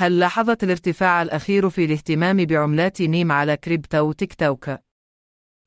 هل 0.00 0.18
لاحظت 0.18 0.64
الارتفاع 0.64 1.22
الأخير 1.22 1.70
في 1.70 1.84
الاهتمام 1.84 2.44
بعملات 2.44 3.02
نيم 3.02 3.32
على 3.32 3.56
كريبتو 3.56 4.12
تيك 4.12 4.34
توك؟ 4.34 4.70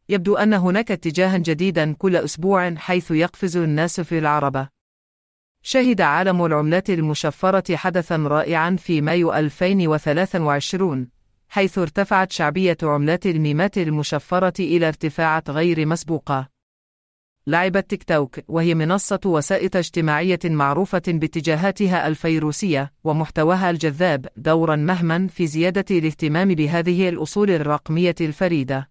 يبدو 0.09 0.35
أن 0.35 0.53
هناك 0.53 0.91
اتجاها 0.91 1.37
جديدا 1.37 1.93
كل 1.93 2.15
أسبوع 2.15 2.75
حيث 2.75 3.11
يقفز 3.11 3.57
الناس 3.57 4.01
في 4.01 4.17
العربة. 4.17 4.69
شهد 5.63 6.01
عالم 6.01 6.45
العملات 6.45 6.89
المشفرة 6.89 7.75
حدثا 7.75 8.15
رائعا 8.15 8.75
في 8.75 9.01
مايو 9.01 9.33
2023 9.33 11.07
حيث 11.49 11.77
ارتفعت 11.77 12.31
شعبية 12.31 12.77
عملات 12.83 13.25
الميمات 13.25 13.77
المشفرة 13.77 14.53
إلى 14.59 14.87
ارتفاعات 14.87 15.49
غير 15.49 15.85
مسبوقة. 15.85 16.52
لعبت 17.47 17.89
تيك 17.89 18.03
توك 18.03 18.39
وهي 18.47 18.75
منصة 18.75 19.19
وسائط 19.25 19.75
اجتماعية 19.75 20.39
معروفة 20.45 21.01
باتجاهاتها 21.07 22.07
الفيروسية 22.07 22.93
ومحتواها 23.03 23.69
الجذاب 23.69 24.27
دورا 24.37 24.75
مهما 24.75 25.27
في 25.27 25.47
زيادة 25.47 25.85
الاهتمام 25.91 26.55
بهذه 26.55 27.09
الأصول 27.09 27.49
الرقمية 27.49 28.15
الفريدة. 28.21 28.89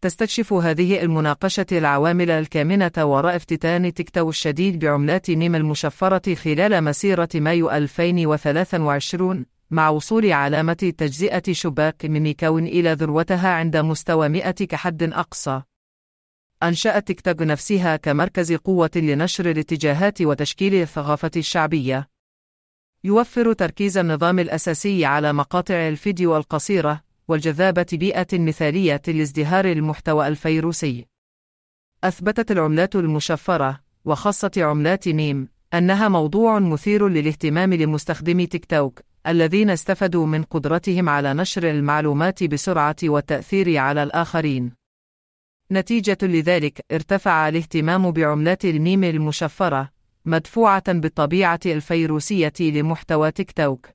تستكشف 0.00 0.52
هذه 0.52 1.02
المناقشة 1.02 1.66
العوامل 1.72 2.30
الكامنة 2.30 2.92
وراء 2.98 3.36
افتتان 3.36 3.94
تيك 3.94 4.10
توك 4.10 4.28
الشديد 4.28 4.78
بعملات 4.78 5.30
نيم 5.30 5.54
المشفرة 5.54 6.34
خلال 6.34 6.84
مسيرة 6.84 7.28
مايو 7.34 7.70
2023 7.70 9.46
مع 9.70 9.88
وصول 9.88 10.32
علامة 10.32 10.72
تجزئة 10.72 11.52
شباك 11.52 12.04
مينيكون 12.04 12.66
إلى 12.66 12.92
ذروتها 12.92 13.48
عند 13.48 13.76
مستوى 13.76 14.28
100 14.28 14.50
كحد 14.50 15.02
أقصى. 15.02 15.62
أنشأت 16.62 17.06
تيك 17.06 17.20
توك 17.20 17.42
نفسها 17.42 17.96
كمركز 17.96 18.52
قوة 18.52 18.90
لنشر 18.96 19.50
الاتجاهات 19.50 20.22
وتشكيل 20.22 20.74
الثقافة 20.74 21.30
الشعبية. 21.36 22.08
يوفر 23.04 23.52
تركيز 23.52 23.98
النظام 23.98 24.38
الأساسي 24.38 25.04
على 25.04 25.32
مقاطع 25.32 25.74
الفيديو 25.74 26.36
القصيرة 26.36 27.02
والجذابة 27.28 27.86
بيئة 27.92 28.26
مثالية 28.32 29.02
لازدهار 29.08 29.64
المحتوى 29.64 30.28
الفيروسي. 30.28 31.06
أثبتت 32.04 32.50
العملات 32.50 32.96
المشفرة، 32.96 33.80
وخاصة 34.04 34.50
عملات 34.56 35.08
نيم، 35.08 35.48
أنها 35.74 36.08
موضوع 36.08 36.58
مثير 36.58 37.08
للاهتمام 37.08 37.74
لمستخدمي 37.74 38.46
تيك 38.46 38.64
توك، 38.64 39.00
الذين 39.26 39.70
استفادوا 39.70 40.26
من 40.26 40.42
قدرتهم 40.42 41.08
على 41.08 41.34
نشر 41.34 41.70
المعلومات 41.70 42.44
بسرعة 42.44 42.96
والتأثير 43.02 43.76
على 43.76 44.02
الآخرين. 44.02 44.77
نتيجة 45.72 46.18
لذلك 46.22 46.84
ارتفع 46.92 47.48
الاهتمام 47.48 48.10
بعملات 48.10 48.64
النيم 48.64 49.04
المشفرة 49.04 49.90
مدفوعة 50.24 50.92
بالطبيعة 50.92 51.60
الفيروسية 51.66 52.52
لمحتوى 52.60 53.30
تيك 53.30 53.52
توك. 53.52 53.88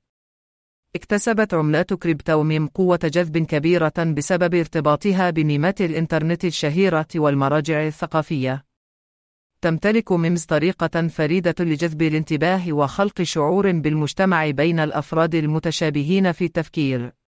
اكتسبت 0.96 1.54
عملات 1.54 1.94
crypto 1.94 2.42
meme 2.42 2.66
قوة 2.66 2.98
جذب 3.04 3.38
كبيرة 3.38 3.92
بسبب 3.98 4.54
ارتباطها 4.54 5.30
بميمات 5.30 5.80
الإنترنت 5.80 6.44
الشهيرة 6.44 7.06
والمراجع 7.14 7.86
الثقافية. 7.86 8.64
تمتلك 9.60 10.12
memes 10.12 10.44
طريقة 10.44 11.08
فريدة 11.08 11.54
لجذب 11.60 12.02
الانتباه 12.02 12.72
وخلق 12.72 13.22
شعور 13.22 13.72
بالمجتمع 13.72 14.50
بين 14.50 14.80
الأفراد 14.80 15.34
المتشابهين 15.34 16.32
في 16.32 16.44
التفكير. 16.44 17.23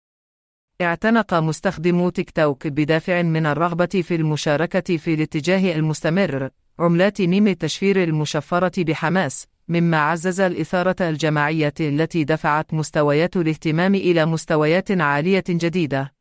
اعتنق 0.82 1.34
مستخدمو 1.34 2.10
تيك 2.10 2.32
توك 2.32 2.68
بدافع 2.68 3.22
من 3.22 3.46
الرغبة 3.46 3.86
في 3.86 4.16
المشاركة 4.16 4.98
في 4.98 5.14
الاتجاه 5.14 5.76
المستمر 5.76 6.50
عملات 6.80 7.22
ميم 7.22 7.48
التشفير 7.48 8.04
المشفرة 8.04 8.84
بحماس، 8.84 9.48
مما 9.68 9.98
عزز 9.98 10.40
الإثارة 10.42 10.96
الجماعية 11.02 11.74
التي 11.80 12.24
دفعت 12.24 12.74
مستويات 12.74 13.38
الاهتمام 13.38 13.96
إلى 13.96 14.26
مستويات 14.26 14.92
عالية 14.92 15.44
جديدة. 15.50 16.14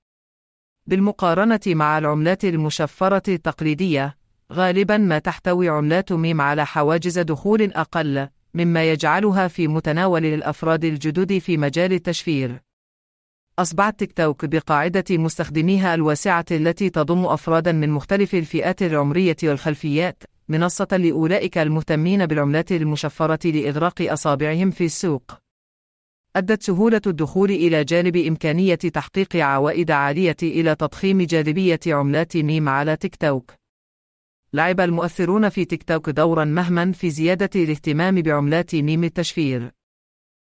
بالمقارنة 0.87 1.61
مع 1.66 1.98
العملات 1.98 2.44
المشفرة 2.44 3.22
التقليدية، 3.28 4.16
غالبا 4.53 4.97
ما 4.97 5.19
تحتوي 5.19 5.69
عملات 5.69 6.12
ميم 6.12 6.41
على 6.41 6.66
حواجز 6.66 7.19
دخول 7.19 7.62
أقل، 7.62 8.28
مما 8.55 8.91
يجعلها 8.91 9.49
في 9.49 9.69
متناول 9.69 10.25
الأفراد 10.25 10.84
الجدد 10.84 11.38
في 11.38 11.56
مجال 11.56 11.93
التشفير. 11.93 12.72
أصبحت 13.58 13.98
تيك 13.98 14.12
توك 14.12 14.44
بقاعدة 14.44 15.04
مستخدميها 15.10 15.94
الواسعة 15.94 16.44
التي 16.50 16.90
تضم 16.90 17.26
أفرادا 17.26 17.72
من 17.72 17.90
مختلف 17.90 18.34
الفئات 18.34 18.82
العمرية 18.82 19.36
والخلفيات، 19.42 20.22
منصة 20.48 20.88
لأولئك 20.92 21.58
المهتمين 21.58 22.26
بالعملات 22.26 22.72
المشفرة 22.72 23.50
لإغراق 23.50 24.02
أصابعهم 24.02 24.70
في 24.70 24.84
السوق. 24.84 25.32
أدت 26.36 26.62
سهولة 26.62 27.00
الدخول 27.06 27.50
إلى 27.50 27.84
جانب 27.84 28.16
إمكانية 28.16 28.74
تحقيق 28.74 29.36
عوائد 29.36 29.90
عالية 29.90 30.36
إلى 30.42 30.74
تضخيم 30.74 31.22
جاذبية 31.22 31.80
عملات 31.86 32.36
ميم 32.36 32.69
على 32.69 32.96
تيك 32.96 33.16
توك. 33.16 33.52
لعب 34.52 34.80
المؤثرون 34.80 35.48
في 35.48 35.64
تيك 35.64 35.82
توك 35.82 36.10
دورا 36.10 36.44
مهما 36.44 36.92
في 36.92 37.10
زيادة 37.10 37.50
الاهتمام 37.62 38.22
بعملات 38.22 38.74
ميم 38.74 39.04
التشفير. 39.04 39.81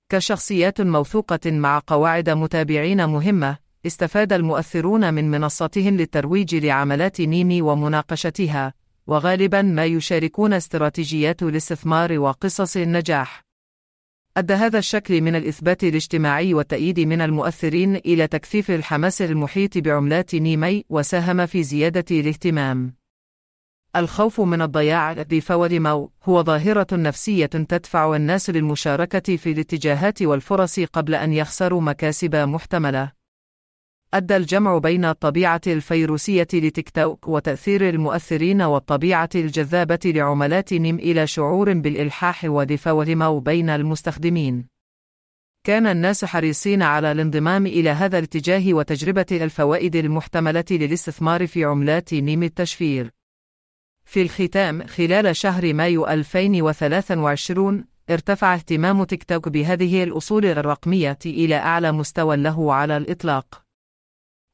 كشخصيات 0.08 0.80
موثوقة 0.80 1.50
مع 1.50 1.82
قواعد 1.86 2.30
متابعين 2.30 3.06
مهمة، 3.06 3.58
استفاد 3.86 4.32
المؤثرون 4.32 5.14
من 5.14 5.30
منصتهم 5.30 5.96
للترويج 5.96 6.54
لعملات 6.54 7.20
نيمي 7.20 7.62
ومناقشتها، 7.62 8.74
وغالبا 9.06 9.62
ما 9.62 9.84
يشاركون 9.84 10.52
استراتيجيات 10.52 11.42
الاستثمار 11.42 12.18
وقصص 12.18 12.76
النجاح. 12.76 13.44
أدى 14.36 14.54
هذا 14.54 14.78
الشكل 14.78 15.20
من 15.20 15.36
الإثبات 15.36 15.84
الاجتماعي 15.84 16.54
والتأييد 16.54 17.00
من 17.00 17.20
المؤثرين 17.20 17.96
إلى 17.96 18.26
تكثيف 18.26 18.70
الحماس 18.70 19.22
المحيط 19.22 19.78
بعملات 19.78 20.34
نيمي 20.34 20.84
وساهم 20.90 21.46
في 21.46 21.62
زيادة 21.62 22.04
الاهتمام. 22.10 23.03
الخوف 23.96 24.40
من 24.40 24.62
الضياع 24.62 25.24
مو 25.32 26.10
هو 26.24 26.42
ظاهرة 26.42 26.86
نفسية 26.92 27.46
تدفع 27.46 28.16
الناس 28.16 28.50
للمشاركة 28.50 29.36
في 29.36 29.52
الاتجاهات 29.52 30.22
والفرص 30.22 30.80
قبل 30.80 31.14
أن 31.14 31.32
يخسروا 31.32 31.80
مكاسب 31.80 32.36
محتملة. 32.36 33.12
أدى 34.14 34.36
الجمع 34.36 34.78
بين 34.78 35.04
الطبيعة 35.04 35.60
الفيروسية 35.66 36.46
لتيك 36.54 36.90
توك 36.90 37.28
وتأثير 37.28 37.88
المؤثرين 37.88 38.62
والطبيعة 38.62 39.28
الجذابة 39.34 39.98
لعملات 40.04 40.72
نيم 40.72 40.96
إلى 40.96 41.26
شعور 41.26 41.72
بالإلحاح 41.72 42.44
مو 43.14 43.38
بين 43.38 43.70
المستخدمين. 43.70 44.66
كان 45.64 45.86
الناس 45.86 46.24
حريصين 46.24 46.82
على 46.82 47.12
الانضمام 47.12 47.66
إلى 47.66 47.90
هذا 47.90 48.18
الاتجاه 48.18 48.74
وتجربة 48.74 49.26
الفوائد 49.32 49.96
المحتملة 49.96 50.64
للاستثمار 50.70 51.46
في 51.46 51.64
عملات 51.64 52.14
نيم 52.14 52.42
التشفير. 52.42 53.23
في 54.14 54.22
الختام 54.22 54.86
خلال 54.86 55.36
شهر 55.36 55.74
مايو 55.74 56.06
2023 56.06 57.84
ارتفع 58.10 58.54
اهتمام 58.54 59.04
تيك 59.04 59.24
توك 59.24 59.48
بهذه 59.48 60.04
الأصول 60.04 60.46
الرقمية 60.46 61.18
إلى 61.26 61.54
أعلى 61.54 61.92
مستوى 61.92 62.36
له 62.36 62.74
على 62.74 62.96
الإطلاق. 62.96 63.62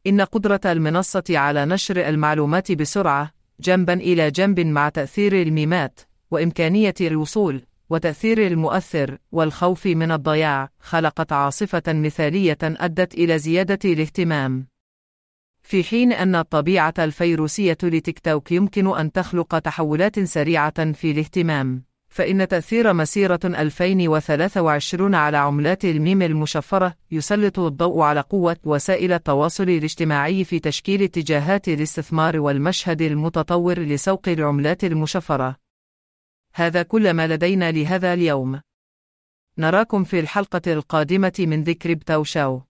إن 0.07 0.21
قدرة 0.21 0.61
المنصة 0.65 1.25
على 1.31 1.65
نشر 1.65 2.09
المعلومات 2.09 2.73
بسرعة، 2.73 3.31
جنبا 3.61 3.93
إلى 3.93 4.31
جنب 4.31 4.61
مع 4.61 4.89
تأثير 4.89 5.43
الميمات، 5.43 6.01
وإمكانية 6.31 6.95
الوصول، 7.01 7.63
وتأثير 7.91 8.47
المؤثر، 8.47 9.19
والخوف 9.33 9.87
من 9.87 10.13
الضياع، 10.13 10.71
خلقت 10.81 11.33
عاصفة 11.33 11.83
مثالية 11.89 12.59
أدت 12.63 13.15
إلى 13.15 13.39
زيادة 13.39 13.79
الاهتمام. 13.93 14.70
في 15.71 15.85
حين 15.85 16.13
أن 16.13 16.35
الطبيعة 16.35 16.95
الفيروسية 16.99 17.79
لتيك 17.83 18.19
توك 18.19 18.53
يمكن 18.53 18.99
أن 18.99 19.13
تخلق 19.13 19.59
تحولات 19.59 20.21
سريعة 20.21 20.93
في 20.93 21.11
الاهتمام، 21.11 21.85
فإن 22.09 22.49
تأثير 22.49 22.93
مسيرة 22.93 23.41
2023 23.45 25.15
على 25.15 25.37
عملات 25.37 25.85
الميم 25.85 26.23
المشفرة 26.23 26.95
يسلط 27.11 27.59
الضوء 27.59 28.03
على 28.03 28.21
قوة 28.21 28.57
وسائل 28.65 29.13
التواصل 29.13 29.63
الاجتماعي 29.63 30.45
في 30.45 30.59
تشكيل 30.59 31.03
اتجاهات 31.03 31.69
الاستثمار 31.69 32.41
والمشهد 32.41 33.03
المتطور 33.03 33.79
لسوق 33.79 34.29
العملات 34.29 34.85
المشفرة. 34.85 35.57
هذا 36.55 36.83
كل 36.83 37.11
ما 37.15 37.27
لدينا 37.27 37.71
لهذا 37.71 38.15
اليوم. 38.15 38.61
نراكم 39.59 40.05
في 40.05 40.21
الحلقة 40.21 40.73
القادمة 40.73 41.33
من 41.39 41.65
ذكر 41.65 41.95
بتاو 41.95 42.25
شاو. 42.25 42.70